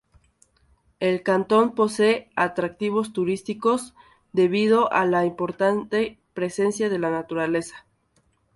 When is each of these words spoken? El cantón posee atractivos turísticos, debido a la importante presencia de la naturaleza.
El 0.99 1.21
cantón 1.21 1.75
posee 1.75 2.31
atractivos 2.35 3.13
turísticos, 3.13 3.93
debido 4.33 4.91
a 4.91 5.05
la 5.05 5.27
importante 5.27 6.17
presencia 6.33 6.89
de 6.89 6.97
la 6.97 7.11
naturaleza. 7.11 7.85